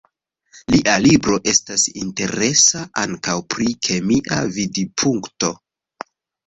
[0.75, 5.55] Lia libro estas interesa ankaŭ pri kemia vidpunkto.